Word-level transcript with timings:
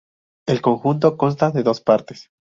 El 0.47 0.63
conjunto 0.63 1.15
consta 1.15 1.51
de 1.51 1.61
dos 1.61 1.79
partes. 1.81 2.31